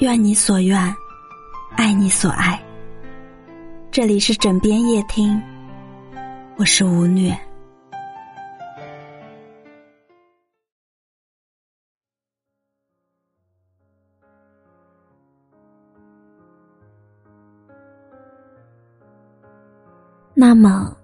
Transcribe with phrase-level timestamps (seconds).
[0.00, 0.96] 愿你所愿，
[1.76, 2.58] 爱你所爱。
[3.90, 5.38] 这里是枕边夜听，
[6.56, 7.38] 我是吴虐。
[20.32, 20.96] 那么，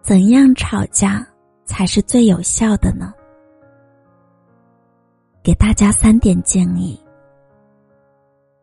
[0.00, 1.22] 怎样吵架
[1.66, 3.12] 才是最有效的呢？
[5.42, 6.98] 给大家三点建议：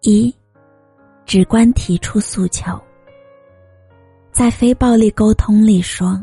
[0.09, 0.33] 一、
[1.25, 2.79] 直观提出诉求。
[4.31, 6.17] 在非暴力沟通里说，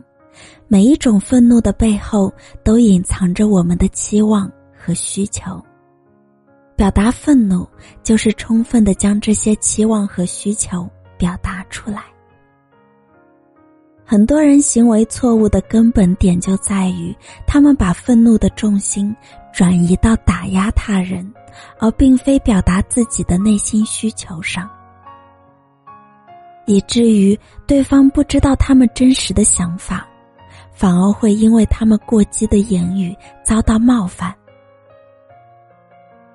[0.68, 5.62] 每一种愤怒的背后都隐藏着我们的期望和需求。
[6.74, 7.68] 表达愤怒，
[8.02, 12.04] 就是充分的将这些期望和需求表达出来。
[14.02, 17.14] 很多人行为错误的根本点就在于，
[17.46, 19.14] 他们把愤怒的重心
[19.54, 21.32] 转移到打压他人，
[21.78, 24.68] 而并非表达自己的内心需求上，
[26.66, 30.04] 以至于对方不知道他们真实的想法，
[30.72, 34.34] 反而会因为他们过激的言语遭到冒犯。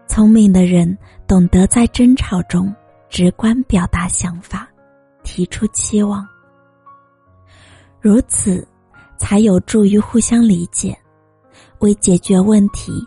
[0.07, 2.73] 聪明的人懂得在争吵中
[3.09, 4.65] 直观表达想法，
[5.23, 6.25] 提出期望。
[7.99, 8.65] 如此，
[9.17, 10.97] 才有助于互相理解，
[11.79, 13.05] 为解决问题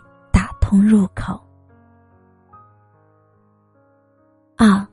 [0.63, 1.37] 通入口。
[4.55, 4.87] 二，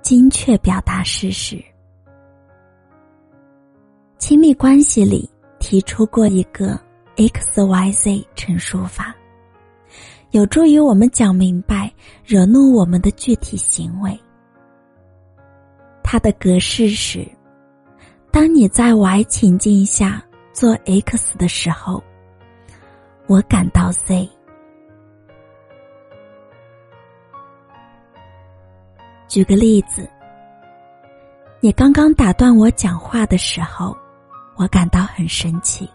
[0.00, 1.62] 精确表达事实。
[4.16, 6.80] 亲密关系里提出过一个
[7.16, 9.14] X Y Z 陈述法，
[10.30, 11.92] 有助于我们讲明白
[12.24, 14.18] 惹怒我们的具体行为。
[16.02, 17.28] 它的格式是。
[18.30, 22.02] 当你在 Y 情境下做 X 的时候，
[23.26, 24.26] 我感到 Z。
[29.32, 30.06] 举个例子，
[31.58, 33.96] 你刚刚打断我讲话的时候，
[34.56, 35.88] 我感到很生气。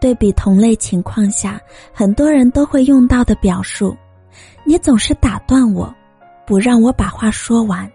[0.00, 1.60] 对比同类情况下，
[1.94, 3.96] 很多人都会用到的表述，
[4.64, 5.94] 你总是打断我，
[6.44, 7.88] 不让我把话说完。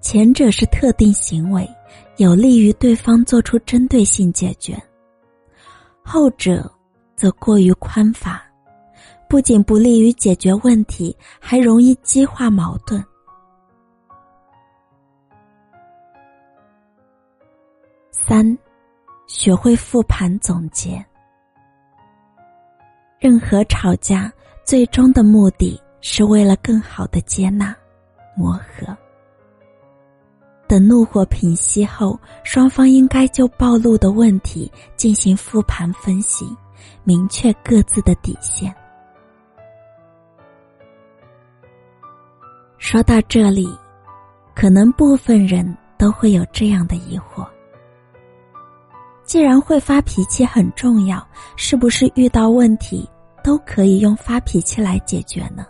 [0.00, 1.64] 前者是特定行为，
[2.16, 4.74] 有利于对方做出针对性解决；
[6.02, 6.68] 后者
[7.14, 8.40] 则过于宽泛，
[9.32, 13.02] 不仅不利于解决问题，还容易激化矛盾。
[18.10, 18.58] 三，
[19.26, 21.02] 学会复盘总结。
[23.18, 24.30] 任何吵架
[24.66, 27.74] 最终的目的是为了更好的接纳、
[28.36, 28.94] 磨合。
[30.68, 36.46] 等怒火平息后，双方应该就暴露的问题进行复盘分析，
[37.02, 38.70] 明确各自的底线。
[42.82, 43.68] 说到这里，
[44.56, 45.64] 可能部分人
[45.96, 47.46] 都会有这样的疑惑：
[49.22, 53.08] 既然会发脾气很重要，是不是遇到问题
[53.44, 55.64] 都可以用发脾气来解决呢？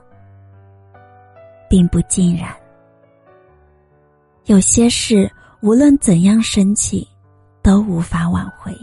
[1.69, 2.49] 并不尽然。
[4.47, 5.31] 有些事
[5.61, 7.07] 无论怎样生气，
[7.61, 8.75] 都无法挽回。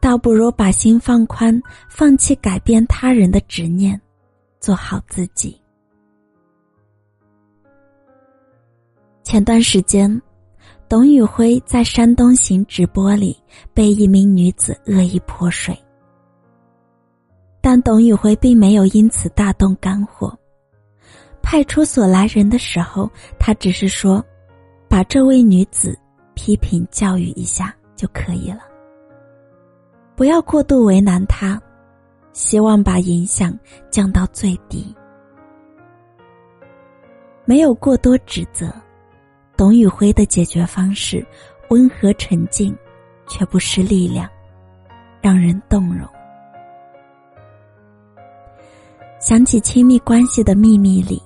[0.00, 3.98] 倒不如把心放宽，放弃改变他人的执念，
[4.60, 5.59] 做好自己。
[9.30, 10.20] 前段时间，
[10.88, 13.38] 董宇辉在山东行直播里
[13.72, 15.72] 被一名女子恶意泼水，
[17.60, 20.36] 但董宇辉并没有因此大动肝火。
[21.40, 23.08] 派出所来人的时候，
[23.38, 24.20] 他只是说
[24.90, 25.96] ：“把这位女子
[26.34, 28.62] 批评教育一下就可以了，
[30.16, 31.56] 不要过度为难她，
[32.32, 33.56] 希望把影响
[33.92, 34.92] 降到最低。”
[37.46, 38.74] 没有过多指责，
[39.60, 41.22] 董宇辉的解决方式
[41.68, 42.74] 温和沉静，
[43.28, 44.26] 却不失力量，
[45.20, 46.08] 让人动容。
[49.20, 51.22] 想起亲密关系的秘密里。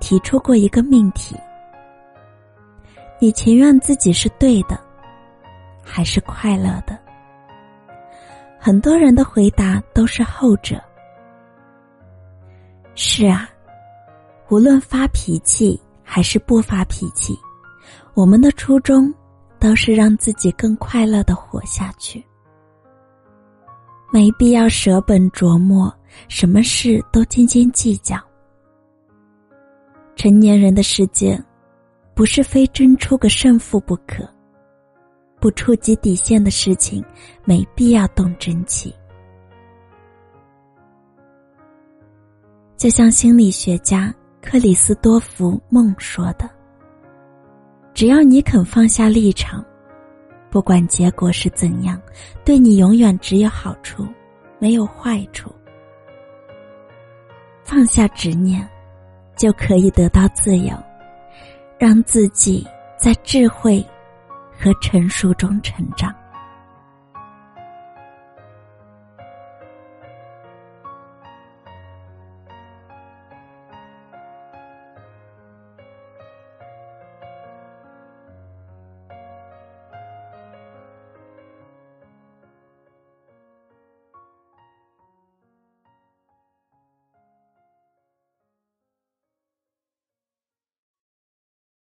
[0.00, 1.36] 提出过一个命题：
[3.18, 4.80] 你情愿自己是对的，
[5.82, 6.98] 还是快乐的？
[8.58, 10.82] 很多人的回答都是后者。
[12.94, 13.46] 是啊，
[14.48, 17.34] 无论发脾气还是不发脾气，
[18.14, 19.12] 我们的初衷
[19.58, 22.24] 都是让自己更快乐的活下去，
[24.12, 25.92] 没必要舍本琢磨，
[26.28, 28.16] 什么事都斤斤计较。
[30.14, 31.42] 成年人的世界，
[32.14, 34.24] 不是非争出个胜负不可。
[35.40, 37.04] 不触及底线的事情，
[37.44, 38.94] 没必要动真气。
[42.76, 46.48] 就像心理学家克里斯多福·梦说的
[47.94, 49.64] ：“只要你肯放下立场，
[50.50, 52.00] 不管结果是怎样，
[52.44, 54.04] 对你永远只有好处，
[54.58, 55.48] 没有坏处。
[57.62, 58.68] 放下执念，
[59.36, 60.76] 就可以得到自由，
[61.78, 62.66] 让自己
[62.98, 63.84] 在智慧
[64.58, 66.12] 和成熟中成长。”